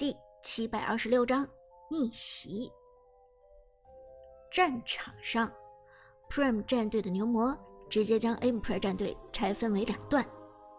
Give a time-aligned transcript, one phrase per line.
[0.00, 1.46] 第七百二十六章
[1.90, 2.72] 逆袭。
[4.50, 5.52] 战场上
[6.30, 7.54] ，Prime 战队的牛魔
[7.90, 10.24] 直接将 Emperor 战队拆分为两段，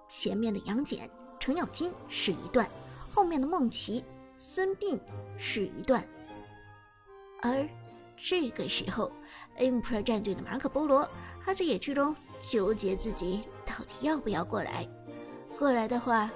[0.10, 1.08] 前面的杨戬、
[1.40, 2.68] 程咬金是一段，
[3.14, 4.04] 后面的孟奇、
[4.40, 5.00] 孙膑
[5.38, 6.04] 是一段。
[7.44, 7.70] 而
[8.18, 9.12] 这个时候
[9.60, 11.08] ，Emperor 战队的马可波罗
[11.40, 12.16] 还在野区中
[12.50, 14.90] 纠结自己到底要不要过来。
[15.60, 16.28] 过来的话，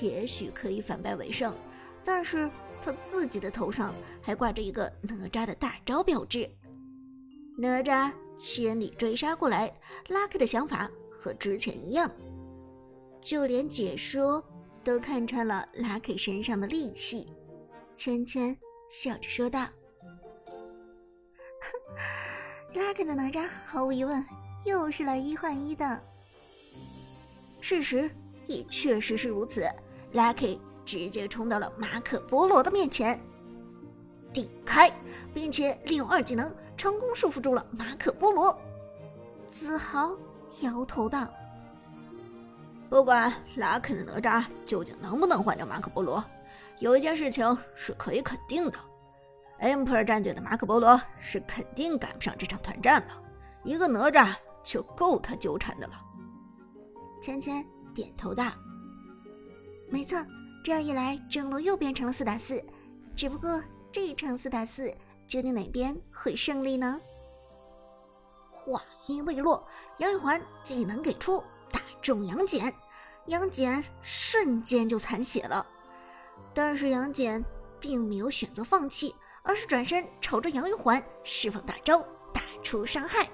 [0.00, 1.54] 也许可以反败为胜。
[2.12, 2.50] 但是
[2.82, 6.50] 他自己的头上还挂着一个哪吒的大招标志，
[7.56, 9.72] 哪吒千里追杀过来
[10.08, 12.10] ，，Lucky 的想法和之前一样，
[13.22, 14.44] 就连解说
[14.82, 17.32] 都看穿了 Lucky 身上的戾气。
[17.96, 18.56] 芊芊
[18.90, 19.68] 笑着说道
[21.62, 24.22] ：“哼，Lucky 的哪吒毫无疑问
[24.64, 26.02] 又是来一换一的。
[27.60, 28.10] 事实
[28.48, 29.64] 也确实是如此
[30.12, 30.58] ，，Lucky。”
[30.90, 33.16] 直接冲到了马可波罗的面前，
[34.32, 34.92] 顶开，
[35.32, 38.60] 并且利用二技能成功束缚住了马可波罗。
[39.48, 40.10] 子豪
[40.62, 41.28] 摇头道
[42.90, 46.24] ：“不管拉肯的哪吒究竟能不能换掉马可波罗，
[46.80, 48.76] 有一件事情是可以肯定的
[49.60, 53.22] ，Imper 战队的马可波罗是肯定赶不上这场团战了。
[53.62, 54.34] 一个哪吒
[54.64, 55.92] 就够他纠缠的了。”
[57.22, 58.50] 芊芊点头道
[59.88, 60.18] ：“没错。”
[60.62, 62.62] 这样一来，正罗又变成了四打四。
[63.16, 64.92] 只不过这一场四打四，
[65.26, 67.00] 究竟哪边会胜利呢？
[68.50, 69.66] 话音未落，
[69.98, 71.42] 杨玉环技能给出，
[71.72, 72.72] 打中杨戬，
[73.26, 75.66] 杨戬瞬间就残血了。
[76.52, 77.42] 但是杨戬
[77.78, 82.00] 并没有选择放弃，而是转身朝着杨玉环释放大招，
[82.34, 83.28] 打出伤害。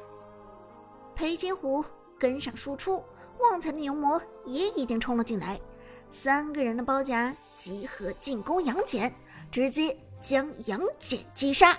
[1.15, 1.85] 裴金虎
[2.19, 3.03] 跟上输出，
[3.41, 5.61] 旺财的牛魔也已经冲了进来。
[6.11, 9.13] 三个人的包夹集合进攻杨戬，
[9.51, 11.79] 直接将杨戬击杀。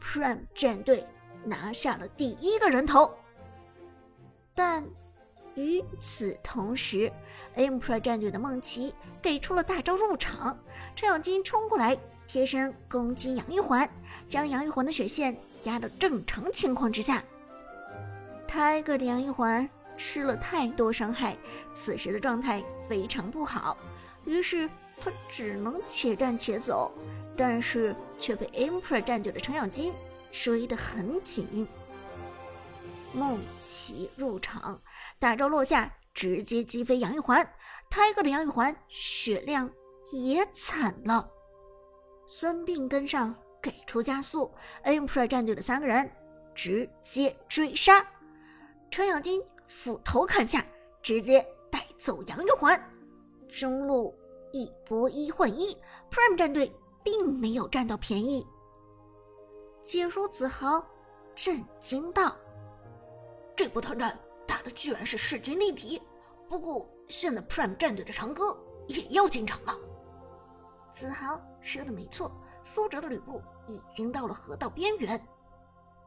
[0.00, 1.06] Prime 战队
[1.44, 3.10] 拿下了第一个人头。
[4.54, 4.84] 但
[5.54, 7.12] 与此同时
[7.56, 10.58] ，Emperor 战队的梦奇给出了大招入场，
[10.96, 11.96] 程咬金冲过来
[12.26, 13.88] 贴身攻击杨玉环，
[14.26, 17.22] 将杨玉环的血线压到正常情况之下。
[18.48, 19.68] Tiger 的杨玉环。
[19.98, 21.36] 吃了太多伤害，
[21.74, 23.76] 此时的状态非常不好，
[24.24, 26.90] 于是他只能且战且走，
[27.36, 29.92] 但是却被 Emperor 战队的程咬金
[30.30, 31.66] 追得很紧。
[33.12, 34.80] 梦奇入场，
[35.18, 37.46] 大招落下，直接击飞杨玉环
[37.90, 39.68] ，Tiger 的杨玉环血量
[40.12, 41.28] 也惨了。
[42.26, 44.54] 孙膑跟上，给出加速
[44.84, 46.10] ，Emperor 战队的三个人
[46.54, 48.06] 直接追杀
[48.90, 49.42] 程咬金。
[49.68, 50.64] 斧头砍下，
[51.02, 52.82] 直接带走杨玉环。
[53.48, 54.14] 中路
[54.52, 55.76] 一波一换一
[56.10, 58.44] ，Prime 战队并没有占到便宜。
[59.84, 60.84] 解说子豪
[61.34, 62.34] 震惊道
[63.54, 66.00] ：“这波团战打的居然是势均力敌。
[66.48, 69.78] 不过现在 Prime 战队的长歌也要进场了。”
[70.92, 72.32] 子豪说的没错，
[72.64, 75.22] 苏哲的吕布已经到了河道边缘。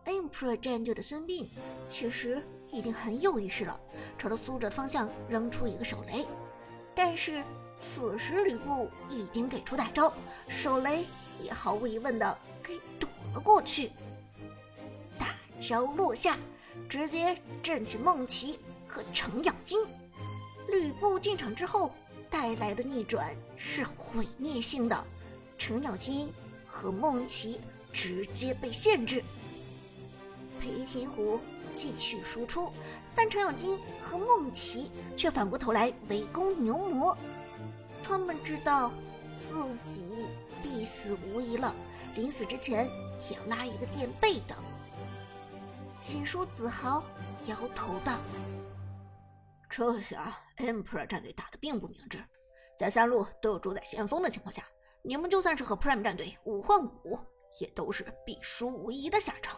[0.05, 1.47] Emperor 战队的孙膑
[1.89, 3.79] 其实已经很有意识了，
[4.17, 6.25] 朝着苏哲的方向扔出一个手雷。
[6.93, 7.43] 但是
[7.77, 10.11] 此时吕布已经给出大招，
[10.49, 11.05] 手雷
[11.41, 13.91] 也毫无疑问的给躲了过去。
[15.17, 16.37] 大招落下，
[16.89, 19.85] 直接震起梦奇和程咬金。
[20.67, 21.93] 吕布进场之后
[22.29, 25.05] 带来的逆转是毁灭性的，
[25.57, 26.31] 程咬金
[26.65, 27.59] 和梦奇
[27.93, 29.23] 直接被限制。
[30.61, 31.39] 裴擒虎
[31.73, 32.71] 继续输出，
[33.15, 37.17] 但程咬金和孟奇却反过头来围攻牛魔。
[38.03, 38.91] 他们知道
[39.35, 40.27] 自己
[40.61, 41.73] 必死无疑了，
[42.15, 42.87] 临死之前
[43.29, 44.55] 也要拉一个垫背的。
[45.99, 47.03] 解说子豪
[47.47, 48.19] 摇头道
[49.69, 52.23] ：“这下 Emperor 战队打的并不明智，
[52.77, 54.63] 在三路都有主宰先锋的情况下，
[55.01, 57.19] 你们就算是和 Prime 战队五换五，
[57.59, 59.57] 也都是必输无疑的下场。”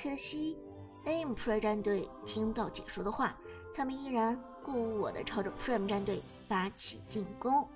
[0.00, 0.56] 可惜
[1.04, 3.36] ，Emperor 战队听到解说的话，
[3.74, 7.66] 他们依然故我的朝着 Prime 战队发起进攻。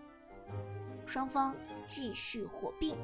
[1.05, 1.53] 双方
[1.85, 2.95] 继续火并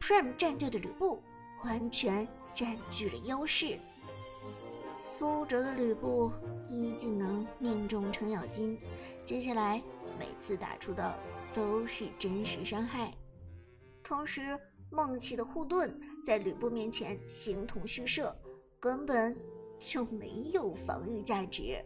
[0.00, 1.22] ，Prime 战队的吕布
[1.66, 3.78] 完全占据了优势。
[4.98, 6.32] 苏哲的吕布
[6.66, 8.78] 一技能命中程咬金，
[9.22, 9.82] 接下来
[10.18, 11.14] 每次打出的
[11.52, 13.12] 都是真实伤害。
[14.02, 14.58] 同时，
[14.90, 18.34] 梦奇的护盾在吕布面前形同虚设。
[18.86, 19.36] 根本
[19.80, 21.84] 就没有防御价值。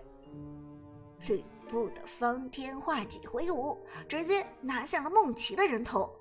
[1.26, 6.14] 吕布的方天画戟挥舞，直接拿下了梦琪的人头。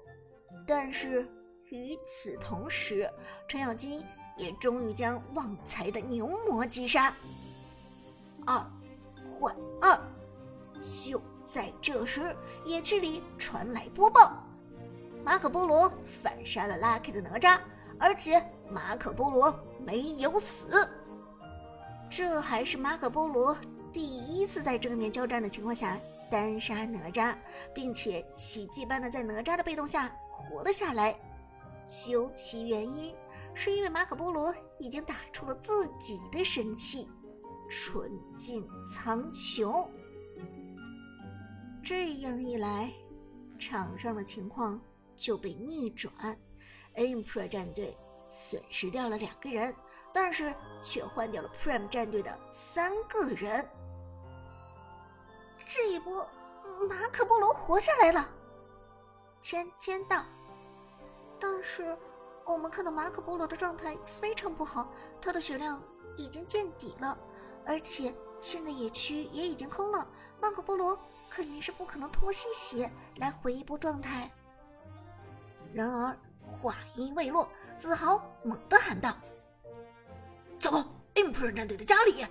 [0.66, 1.28] 但是
[1.66, 3.12] 与此同时，
[3.46, 4.02] 程咬金
[4.38, 7.14] 也终于将旺财的牛魔击杀。
[8.46, 8.66] 二
[9.38, 10.00] 换二，
[10.80, 12.34] 就在这时，
[12.64, 14.42] 野区里传来播报：
[15.26, 17.60] 马可波罗反杀了拉 K 的哪吒，
[18.00, 19.54] 而且马可波罗
[19.90, 20.88] 没有死。
[22.12, 23.58] 这还是马可波罗
[23.92, 25.98] 第一次在正面交战的情况下
[26.30, 27.36] 单杀哪吒，
[27.74, 31.16] 并且奇迹般的在哪吒的被动下活了下来。
[31.88, 33.16] 究其原因，
[33.56, 37.08] 是因为马可波罗已经打出了自己的神器——
[37.68, 38.64] 纯净
[38.94, 39.90] 苍穹。
[41.84, 42.92] 这样一来，
[43.58, 44.80] 场上的情况
[45.16, 46.14] 就被逆转
[46.96, 47.98] ，Emperor 战队
[48.30, 49.76] 损失掉了两个人。
[50.12, 53.70] 但是却换掉了 Prime 战队的三个人。
[55.68, 56.28] 这一波，
[56.90, 58.28] 马可波罗活下来了。
[59.40, 60.26] 芊芊道
[61.40, 61.96] ：“但是
[62.44, 64.92] 我们看到马可波罗的状态非常不好，
[65.22, 65.80] 他的血量
[66.18, 67.16] 已经见底了，
[67.64, 68.12] 而且
[68.42, 70.08] 现在野区也已经空了，
[70.42, 70.98] 马可波罗
[71.30, 74.28] 肯定是不可能通过吸血来回一波状态。”
[75.72, 76.18] 然而
[76.52, 79.18] 话音未落，子豪猛地喊道。
[80.60, 80.86] 糟糕
[81.16, 82.26] ！Emperor 战队的家里，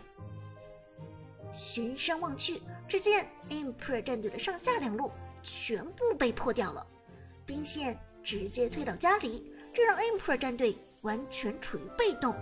[1.52, 5.10] 循声望去，只见 Emperor 战队的上下两路
[5.42, 6.86] 全部被破掉了，
[7.46, 12.34] 兵线直接推到家里，这让 Emperor 战队完全处于被动。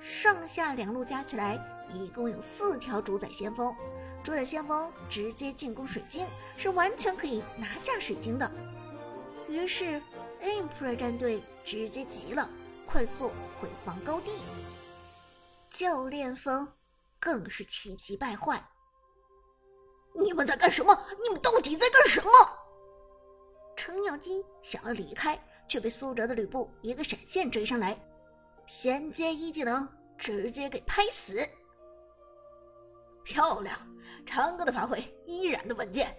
[0.00, 1.58] 上下两路加起来
[1.92, 3.74] 一共有四条主宰先锋，
[4.22, 6.26] 主宰先锋直接进攻水晶
[6.56, 8.50] 是完全可以拿下水晶的。
[9.48, 10.02] 于是
[10.42, 12.48] Emperor 战队直接急了，
[12.86, 13.30] 快速
[13.60, 14.32] 回防高地。
[15.70, 16.66] 教练风
[17.18, 18.64] 更是气急败坏。
[20.14, 20.98] 你们在干什么？
[21.22, 22.30] 你们到底在干什么？
[23.76, 25.38] 程咬金想要离开，
[25.68, 27.98] 却被苏哲的吕布一个闪现追上来，
[28.66, 29.86] 衔接一技能
[30.16, 31.46] 直接给拍死。
[33.22, 33.78] 漂亮，
[34.24, 36.16] 长歌的发挥依然的稳健。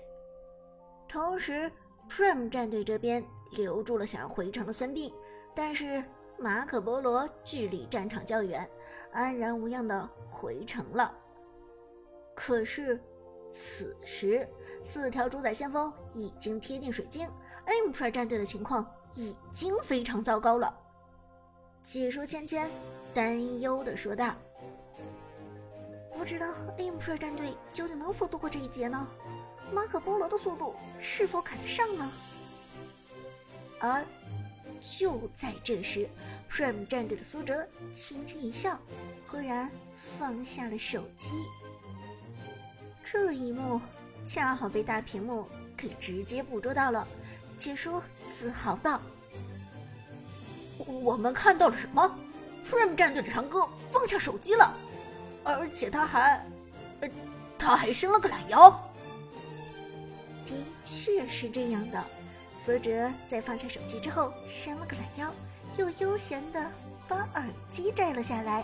[1.08, 1.72] 同时
[2.10, 5.14] ，Prime 战队这边留住了想要回城的孙膑，
[5.56, 6.04] 但是。
[6.40, 8.70] 马可波罗距离战场较远，
[9.12, 11.12] 安然无恙的回城了。
[12.36, 13.02] 可是，
[13.50, 14.48] 此时
[14.84, 17.28] 四条主宰先锋已经贴近水晶
[17.66, 20.72] ，Imper 战队的情况已经非常糟糕了。
[21.84, 22.70] 解说芊芊
[23.16, 24.36] 担忧的说道
[26.16, 29.08] ：“不知道 Imper 战队究竟能否度过这一劫呢？
[29.74, 32.12] 马可波罗的速度是否赶得上呢？”
[33.80, 34.06] 而。
[34.80, 36.08] 就在这时
[36.50, 38.78] ，Prime 战队的苏哲轻轻一笑，
[39.26, 39.70] 忽然
[40.18, 41.32] 放下了手机。
[43.04, 43.82] 这一幕
[44.24, 47.08] 恰好被大屏幕给直接捕捉到了。
[47.58, 49.02] 解说自豪道
[50.78, 52.18] ：“我们看到了什么
[52.64, 54.78] ？Prime 战队的长歌放下手机了，
[55.44, 56.46] 而且他还……
[57.02, 57.10] 呃，
[57.58, 58.87] 他还伸了个懒腰。
[60.48, 62.04] 的确是这样的。”
[62.56, 65.34] 苏哲在放下手机之后，伸了个懒腰，
[65.78, 66.72] 又悠闲的
[67.08, 68.64] 把耳机摘了下来。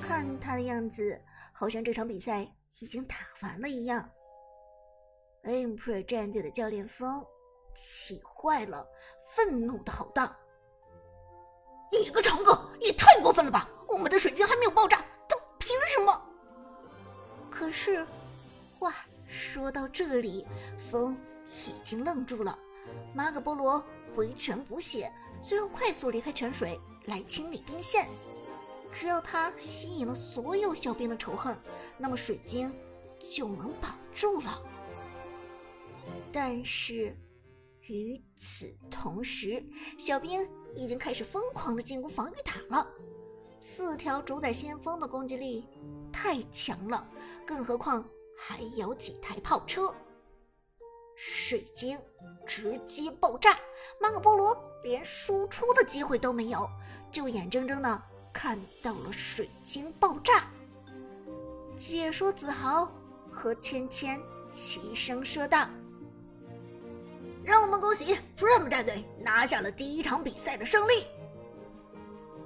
[0.00, 1.22] 看他的样子，
[1.52, 2.44] 好像这场比赛
[2.80, 4.10] 已经打完了一样。
[5.44, 7.24] Emperor 战队的教练风
[7.76, 8.84] 气坏了，
[9.34, 10.34] 愤怒的吼道
[11.92, 13.68] ：“你个长哥，也太过分了吧！
[13.86, 16.22] 我们的水晶还没有爆炸，他凭什么？”
[17.48, 18.04] 可是
[18.78, 18.92] 话
[19.32, 20.46] 说到这里，
[20.90, 21.16] 风
[21.66, 22.56] 已经愣住了。
[23.14, 23.82] 马可波罗
[24.14, 25.10] 回泉补血，
[25.42, 28.06] 最后快速离开泉水来清理兵线。
[28.92, 31.56] 只要他吸引了所有小兵的仇恨，
[31.96, 32.70] 那么水晶
[33.34, 34.60] 就能保住了。
[36.30, 37.16] 但是
[37.88, 39.64] 与此同时，
[39.98, 42.86] 小兵已经开始疯狂的进攻防御塔了。
[43.62, 45.64] 四条主宰先锋的攻击力
[46.12, 47.02] 太强了，
[47.46, 48.06] 更何况
[48.44, 49.94] 还有几台炮车。
[51.14, 51.96] 水晶
[52.44, 53.56] 直接爆炸，
[54.00, 56.68] 马可波罗连输出的机会都没有，
[57.12, 60.50] 就眼睁睁的看到了水晶爆炸。
[61.78, 62.90] 解说子豪
[63.30, 64.20] 和芊芊
[64.52, 65.68] 齐声说道
[67.44, 71.06] ：“让我们恭喜 Prime 战队拿下了第一场比赛的胜利。”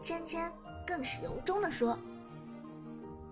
[0.03, 0.53] 芊芊
[0.87, 1.99] 更是由衷的说：“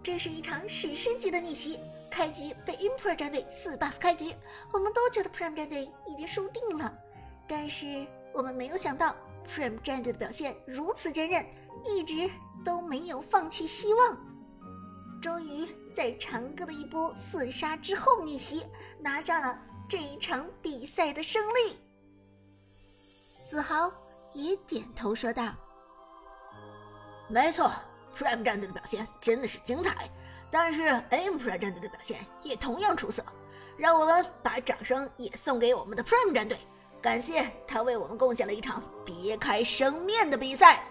[0.03, 1.79] 这是一场史诗级的逆袭。”
[2.15, 4.33] 开局被 Emperor 战队四 buff 开局，
[4.73, 6.97] 我们都觉得 Prime 战队已经输定了。
[7.49, 9.17] 但是我们没有想到
[9.49, 11.45] Prime 战队的表现如此坚韧，
[11.85, 12.31] 一直
[12.65, 14.17] 都没有放弃希望。
[15.21, 18.65] 终于在长歌的一波四杀之后逆袭，
[19.01, 21.81] 拿下了这一场比赛的胜利。
[23.45, 23.93] 子豪
[24.35, 25.53] 也点头说道
[27.27, 27.73] ：“没错
[28.17, 30.09] ，Prime 战队的表现真的是精彩，
[30.55, 33.25] 但是 Emperor 战队的表现也同样出色。
[33.77, 36.57] 让我们把掌声也送给我们的 Prime 战队，
[37.03, 40.85] 感谢他为我们贡献了一场别开生面的比赛。”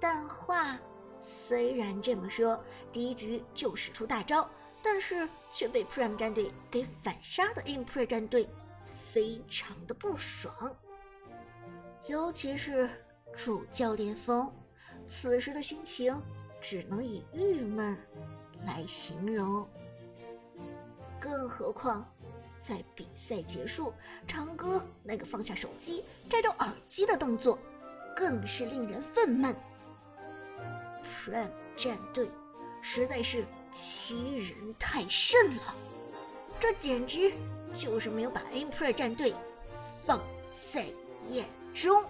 [0.00, 0.78] 但话
[1.20, 2.58] 虽然这么说，
[2.90, 4.48] 第一局就使出大招，
[4.82, 8.48] 但是却被 Prime 战队给反杀的 Emperor 战队
[9.12, 10.74] 非常的不爽。
[12.06, 12.88] 尤其是
[13.36, 14.50] 主教练风，
[15.06, 16.18] 此时的心情
[16.64, 17.94] 只能以郁闷
[18.64, 19.68] 来形容。
[21.20, 22.10] 更何况，
[22.58, 23.92] 在比赛结束，
[24.26, 27.58] 长歌那个放下手机、摘掉耳机的动作，
[28.16, 29.54] 更是令人愤懑。
[31.04, 32.30] Prime 战队
[32.80, 35.74] 实在是欺人太甚了，
[36.58, 37.30] 这简直
[37.76, 39.34] 就是没有把 i m p r e 战队
[40.06, 40.18] 放
[40.72, 40.86] 在
[41.28, 42.02] 眼中。